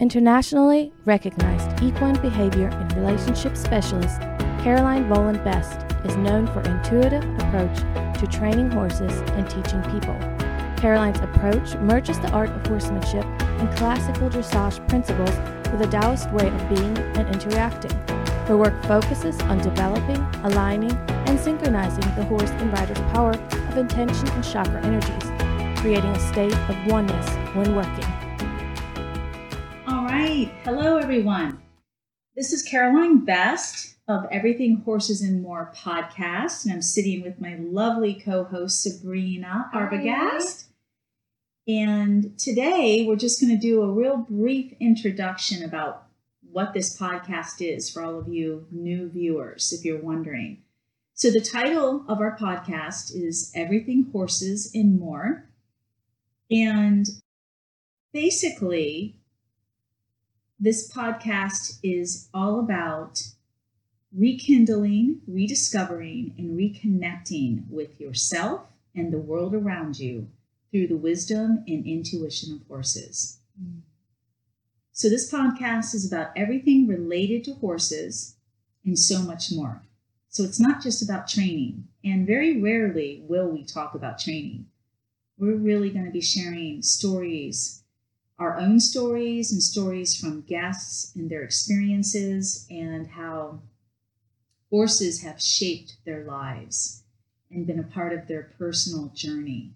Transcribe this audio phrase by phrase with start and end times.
[0.00, 4.20] Internationally recognized equine behavior and relationship specialist,
[4.62, 7.78] Caroline Voland Best is known for intuitive approach
[8.20, 10.14] to training horses and teaching people.
[10.76, 15.32] Caroline's approach merges the art of horsemanship and classical dressage principles
[15.72, 17.90] with a Taoist way of being and interacting.
[18.46, 20.92] Her work focuses on developing, aligning,
[21.26, 26.54] and synchronizing the horse and rider's power of intention and chakra energies, creating a state
[26.54, 28.27] of oneness when working.
[30.08, 30.50] Right.
[30.64, 31.60] Hello, everyone.
[32.34, 37.56] This is Caroline Best of Everything Horses and More podcast, and I'm sitting with my
[37.56, 40.68] lovely co host, Sabrina Arbogast.
[41.68, 46.06] And today we're just going to do a real brief introduction about
[46.52, 50.62] what this podcast is for all of you new viewers, if you're wondering.
[51.12, 55.50] So, the title of our podcast is Everything Horses and More.
[56.50, 57.06] And
[58.14, 59.18] basically,
[60.58, 63.22] this podcast is all about
[64.16, 68.62] rekindling, rediscovering, and reconnecting with yourself
[68.94, 70.28] and the world around you
[70.70, 73.38] through the wisdom and intuition of horses.
[74.92, 78.36] So, this podcast is about everything related to horses
[78.84, 79.82] and so much more.
[80.28, 84.66] So, it's not just about training, and very rarely will we talk about training.
[85.38, 87.84] We're really going to be sharing stories,
[88.38, 93.60] our own stories, and stories from guests and their experiences, and how
[94.70, 97.02] horses have shaped their lives
[97.50, 99.72] and been a part of their personal journey.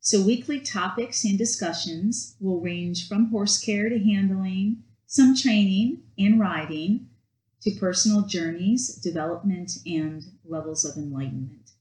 [0.00, 6.40] So, weekly topics and discussions will range from horse care to handling, some training and
[6.40, 7.08] riding,
[7.62, 11.72] to personal journeys, development, and levels of enlightenment.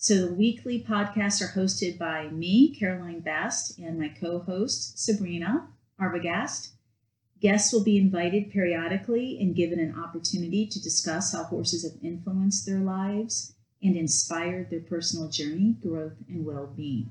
[0.00, 5.70] So, the weekly podcasts are hosted by me, Caroline Best, and my co host, Sabrina
[6.00, 6.68] Arbogast.
[7.40, 12.64] Guests will be invited periodically and given an opportunity to discuss how horses have influenced
[12.64, 17.10] their lives and inspired their personal journey, growth, and well being.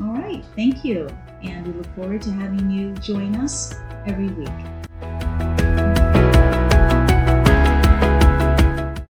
[0.00, 1.08] All right, thank you.
[1.42, 3.74] And we look forward to having you join us
[4.06, 4.77] every week.